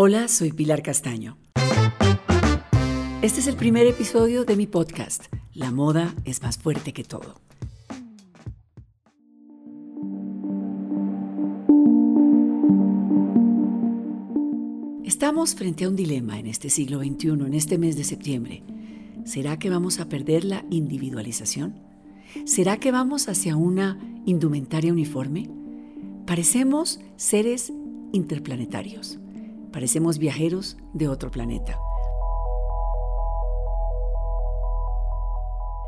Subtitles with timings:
[0.00, 1.38] Hola, soy Pilar Castaño.
[3.20, 5.24] Este es el primer episodio de mi podcast,
[5.54, 7.34] La moda es más fuerte que todo.
[15.04, 18.62] Estamos frente a un dilema en este siglo XXI, en este mes de septiembre.
[19.24, 21.74] ¿Será que vamos a perder la individualización?
[22.44, 25.50] ¿Será que vamos hacia una indumentaria uniforme?
[26.24, 27.72] Parecemos seres
[28.12, 29.18] interplanetarios.
[29.78, 31.80] Parecemos viajeros de otro planeta.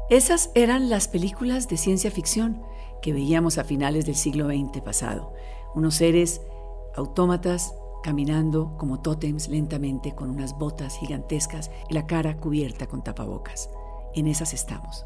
[0.08, 2.62] Esas eran las películas de ciencia ficción
[3.02, 5.32] que veíamos a finales del siglo XX pasado.
[5.74, 6.40] Unos seres
[6.94, 13.70] autómatas caminando como tótems lentamente con unas botas gigantescas y la cara cubierta con tapabocas.
[14.14, 15.04] En esas estamos.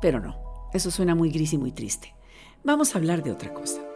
[0.00, 2.16] Pero no, eso suena muy gris y muy triste.
[2.64, 3.87] Vamos a hablar de otra cosa.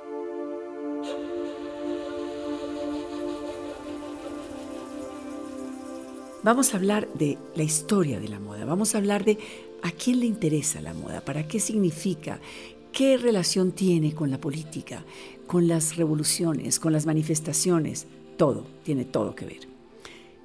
[6.42, 9.39] Vamos a hablar de la historia de la moda, vamos a hablar de
[9.83, 12.41] a quién le interesa la moda, para qué significa,
[12.91, 15.05] qué relación tiene con la política,
[15.47, 19.72] con las revoluciones, con las manifestaciones, todo, tiene todo que ver.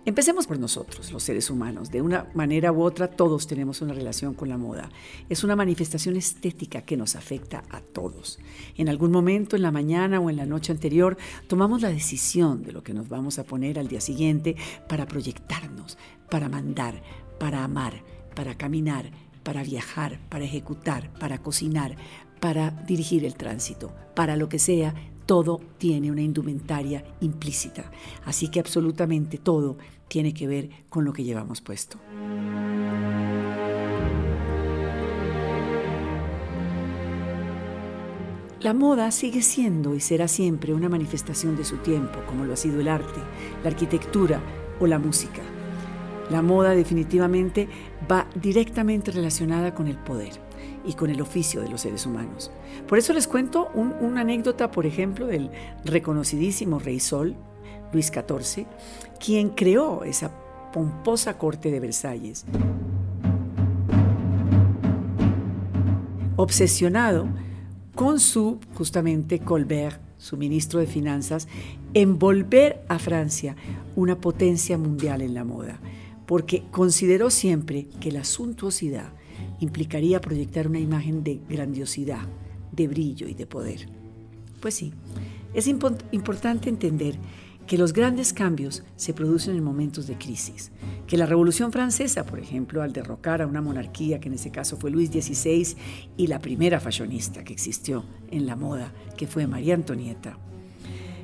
[0.08, 1.92] Empecemos por nosotros, los seres humanos.
[1.92, 4.90] De una manera u otra, todos tenemos una relación con la moda.
[5.28, 8.40] Es una manifestación estética que nos afecta a todos.
[8.78, 12.72] En algún momento, en la mañana o en la noche anterior, tomamos la decisión de
[12.72, 14.56] lo que nos vamos a poner al día siguiente
[14.88, 15.98] para proyectarnos,
[16.32, 17.04] para mandar,
[17.38, 18.02] para amar,
[18.34, 19.12] para caminar,
[19.44, 21.98] para viajar, para ejecutar, para cocinar,
[22.40, 24.96] para dirigir el tránsito, para lo que sea,
[25.28, 27.92] todo tiene una indumentaria implícita.
[28.26, 32.00] Así que absolutamente todo tiene que ver con lo que llevamos puesto.
[38.62, 42.58] La moda sigue siendo y será siempre una manifestación de su tiempo, como lo ha
[42.58, 43.20] sido el arte,
[43.64, 44.42] la arquitectura
[44.80, 45.42] o la música.
[46.32, 47.70] La moda definitivamente
[48.12, 50.47] va directamente relacionada con el poder
[50.88, 52.50] y con el oficio de los seres humanos.
[52.88, 55.52] Por eso les cuento una anécdota, por ejemplo, del
[55.84, 57.36] reconocidísimo Rey Sol,
[57.92, 58.66] Luis XIV,
[59.20, 60.32] quien creó esa
[60.72, 62.46] pomposa corte de Versalles.
[66.38, 67.28] Obsesionado
[67.94, 71.48] con su, justamente, Colbert, su ministro de Finanzas,
[71.94, 73.56] en volver a Francia
[73.96, 75.80] una potencia mundial en la moda,
[76.28, 79.12] porque consideró siempre que la suntuosidad
[79.60, 82.28] implicaría proyectar una imagen de grandiosidad,
[82.72, 83.90] de brillo y de poder.
[84.60, 84.94] Pues sí,
[85.54, 87.18] es importante entender
[87.66, 90.72] que los grandes cambios se producen en momentos de crisis,
[91.06, 94.78] que la Revolución Francesa, por ejemplo, al derrocar a una monarquía, que en ese caso
[94.78, 95.76] fue Luis XVI,
[96.16, 100.38] y la primera fashionista que existió en la moda, que fue María Antonieta,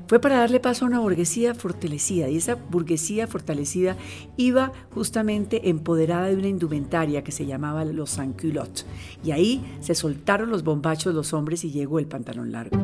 [0.08, 3.96] fue para darle paso a una burguesía fortalecida y esa burguesía fortalecida
[4.38, 8.86] iba justamente empoderada de una indumentaria que se llamaba los sans-culottes
[9.24, 12.78] y ahí se soltaron los bombachos los hombres y llegó el pantalón largo.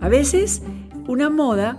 [0.00, 0.62] A veces
[1.06, 1.76] una moda,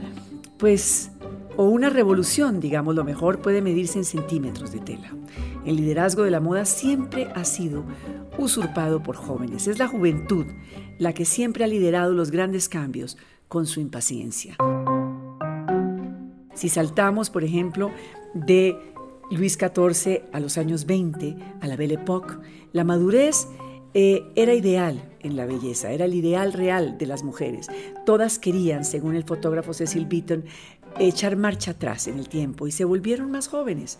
[0.57, 1.11] pues,
[1.57, 5.11] o una revolución, digamos lo mejor, puede medirse en centímetros de tela.
[5.65, 7.83] El liderazgo de la moda siempre ha sido
[8.41, 9.67] usurpado por jóvenes.
[9.67, 10.45] Es la juventud
[10.97, 14.57] la que siempre ha liderado los grandes cambios con su impaciencia.
[16.53, 17.91] Si saltamos, por ejemplo,
[18.33, 18.77] de
[19.31, 22.35] Luis XIV a los años 20, a la Belle Époque,
[22.73, 23.47] la madurez
[23.93, 27.67] eh, era ideal en la belleza, era el ideal real de las mujeres.
[28.05, 30.45] Todas querían, según el fotógrafo Cecil Beaton,
[30.99, 33.99] echar marcha atrás en el tiempo y se volvieron más jóvenes.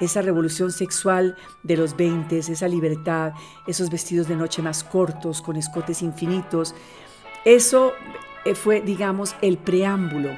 [0.00, 3.32] Esa revolución sexual de los 20, esa libertad,
[3.66, 6.74] esos vestidos de noche más cortos, con escotes infinitos,
[7.44, 7.94] eso
[8.44, 10.30] eh, fue, digamos, el preámbulo.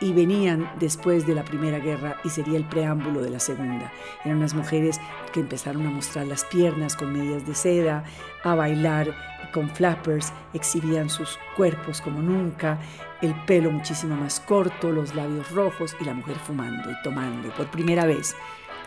[0.00, 3.92] Y venían después de la Primera Guerra y sería el preámbulo de la Segunda.
[4.24, 5.00] Eran unas mujeres
[5.32, 8.02] que empezaron a mostrar las piernas con medias de seda,
[8.42, 9.14] a bailar
[9.52, 12.80] con flappers, exhibían sus cuerpos como nunca,
[13.20, 17.70] el pelo muchísimo más corto, los labios rojos y la mujer fumando y tomando por
[17.70, 18.34] primera vez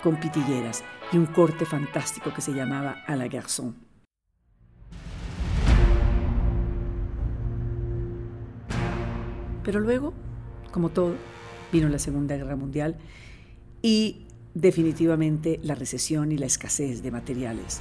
[0.06, 3.76] con pitilleras y un corte fantástico que se llamaba a la garçon.
[9.64, 10.14] Pero luego
[10.76, 11.16] como todo,
[11.72, 12.98] vino la Segunda Guerra Mundial
[13.82, 17.80] y definitivamente la recesión y la escasez de materiales.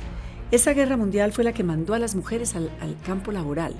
[0.52, 2.70] Esa guerra mundial fue la que mandó a las mujeres al,
[3.04, 3.74] campo laboral.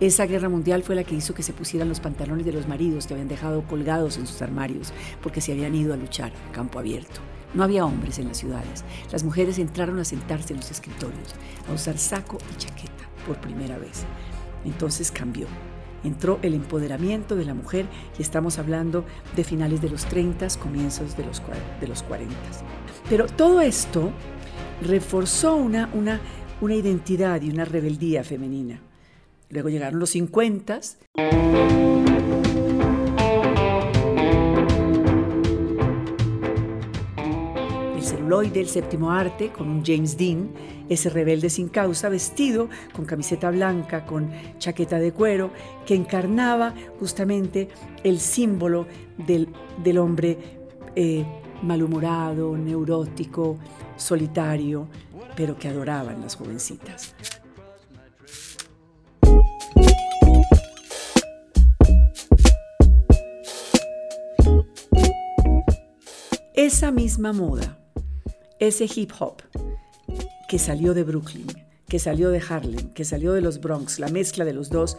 [0.00, 3.06] Esa guerra mundial fue la que hizo que se pusieran los pantalones de los maridos
[3.06, 6.80] que habían dejado colgados en sus armarios porque se habían ido a luchar a campo
[6.80, 7.20] abierto.
[7.56, 8.84] No había hombres en las ciudades.
[9.10, 11.34] Las mujeres entraron a sentarse en los escritorios,
[11.66, 14.04] a usar saco y chaqueta por primera vez.
[14.66, 15.46] Entonces cambió.
[16.04, 17.86] Entró el empoderamiento de la mujer
[18.18, 21.42] y estamos hablando de finales de los 30, comienzos de los,
[21.80, 22.34] de los 40.
[23.08, 24.12] Pero todo esto
[24.82, 26.20] reforzó una, una,
[26.60, 28.82] una identidad y una rebeldía femenina.
[29.48, 30.80] Luego llegaron los 50.
[38.26, 40.50] Celuloide, el séptimo arte, con un James Dean,
[40.88, 45.50] ese rebelde sin causa, vestido con camiseta blanca, con chaqueta de cuero,
[45.86, 47.68] que encarnaba justamente
[48.02, 48.86] el símbolo
[49.16, 49.48] del,
[49.82, 50.38] del hombre
[50.96, 51.24] eh,
[51.62, 53.58] malhumorado, neurótico,
[53.96, 54.88] solitario,
[55.36, 57.14] pero que adoraban las jovencitas.
[66.54, 67.78] Esa misma moda,
[68.58, 69.42] ese hip hop
[70.48, 71.46] que salió de Brooklyn,
[71.88, 74.96] que salió de Harlem, que salió de los Bronx, la mezcla de los dos,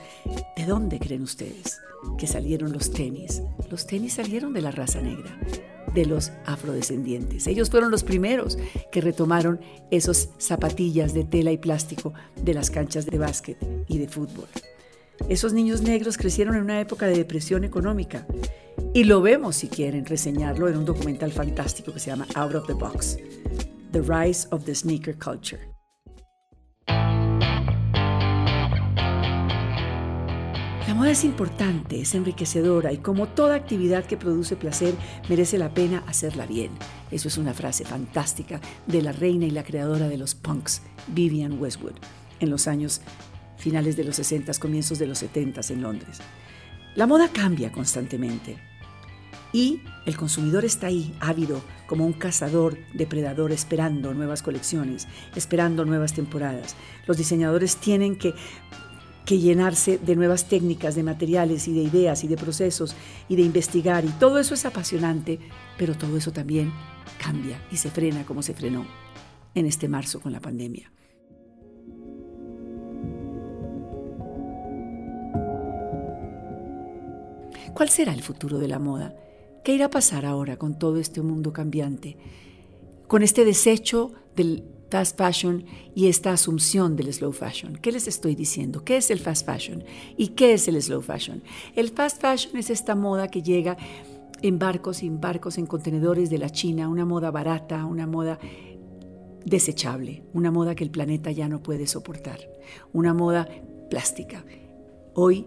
[0.56, 1.80] ¿de dónde creen ustedes
[2.18, 3.42] que salieron los tenis?
[3.72, 5.38] Los tenis salieron de la raza negra
[5.94, 7.48] de los afrodescendientes.
[7.48, 8.58] Ellos fueron los primeros
[8.92, 13.58] que retomaron esos zapatillas de tela y plástico de las canchas de básquet
[13.88, 14.48] y de fútbol.
[15.30, 18.28] Esos niños negros crecieron en una época de depresión económica
[18.98, 22.66] y lo vemos, si quieren, reseñarlo en un documental fantástico que se llama Out of
[22.66, 23.20] the Box,
[23.92, 25.62] The Rise of the Sneaker Culture.
[30.88, 34.96] La moda es importante, es enriquecedora y como toda actividad que produce placer,
[35.30, 36.72] merece la pena hacerla bien.
[37.12, 41.62] Eso es una frase fantástica de la reina y la creadora de los punks, Vivian
[41.62, 41.98] Westwood,
[42.40, 43.02] en los años
[43.58, 46.18] finales de los 60, comienzos de los 70 en Londres.
[46.96, 48.58] La moda cambia constantemente
[49.54, 56.14] y el consumidor está ahí, ávido, como un cazador, depredador, esperando nuevas colecciones, esperando nuevas
[56.14, 56.76] temporadas.
[57.06, 58.34] Los diseñadores tienen que
[59.28, 62.96] llenarse de nuevas técnicas, de materiales y de ideas y de procesos
[63.28, 64.06] y de investigar.
[64.06, 65.40] Y todo eso es apasionante,
[65.78, 66.72] pero todo eso también
[67.22, 68.86] cambia y se frena como se frenó
[69.56, 70.92] en este marzo con la pandemia.
[77.74, 79.14] ¿Cuál será el futuro de la moda?
[79.68, 82.16] ¿Qué irá a pasar ahora con todo este mundo cambiante?
[83.10, 87.76] Con este desecho del fast fashion y esta asunción del slow fashion.
[87.76, 88.86] ¿Qué les estoy diciendo?
[88.86, 89.84] ¿Qué es el fast fashion?
[90.16, 91.44] ¿Y qué es el slow fashion?
[91.76, 93.76] El fast fashion es esta moda que llega
[94.42, 98.40] en barcos y en barcos, en contenedores de la China, una moda barata, una moda
[99.44, 102.40] desechable, una moda que el planeta ya no puede soportar,
[102.94, 103.50] una moda
[103.90, 104.46] plástica.
[105.14, 105.46] Hoy,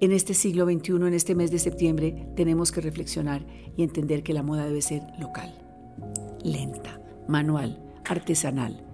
[0.00, 3.44] en este siglo XXI, en este mes de septiembre, tenemos que reflexionar
[3.76, 5.52] y entender que la moda debe ser local,
[6.44, 8.84] lenta, manual, artesanal,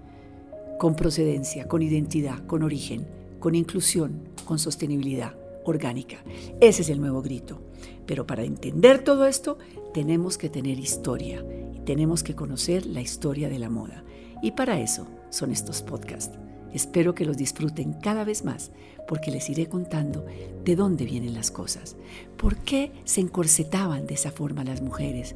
[0.78, 3.06] con procedencia, con identidad, con origen,
[3.38, 5.34] con inclusión, con sostenibilidad
[5.64, 6.18] orgánica.
[6.60, 7.60] Ese es el nuevo grito.
[8.06, 9.58] Pero para entender todo esto
[9.92, 14.04] tenemos que tener historia y tenemos que conocer la historia de la moda.
[14.42, 16.38] Y para eso son estos podcasts.
[16.72, 18.72] Espero que los disfruten cada vez más
[19.06, 20.24] porque les iré contando
[20.64, 21.96] de dónde vienen las cosas,
[22.36, 25.34] por qué se encorsetaban de esa forma las mujeres,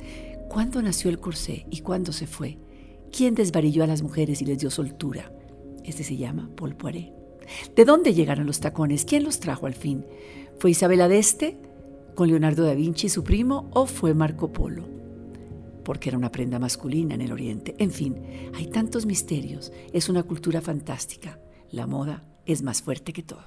[0.48, 2.58] cuándo nació el corsé y cuándo se fue,
[3.12, 5.32] ¿Quién desvarilló a las mujeres y les dio soltura?
[5.84, 7.12] Este se llama Paul Poiret.
[7.74, 9.04] ¿De dónde llegaron los tacones?
[9.04, 10.04] ¿Quién los trajo al fin?
[10.58, 11.58] ¿Fue Isabela d'Este
[12.14, 14.84] con Leonardo da Vinci, su primo, o fue Marco Polo?
[15.84, 17.74] Porque era una prenda masculina en el Oriente.
[17.78, 18.16] En fin,
[18.54, 19.72] hay tantos misterios.
[19.92, 21.40] Es una cultura fantástica.
[21.70, 23.44] La moda es más fuerte que todo.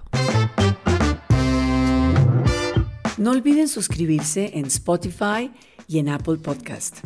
[3.18, 5.52] No olviden suscribirse en Spotify
[5.88, 7.00] y en Apple Podcast.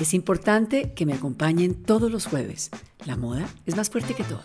[0.00, 2.70] Es importante que me acompañen todos los jueves.
[3.04, 4.42] La moda es más fuerte que todo.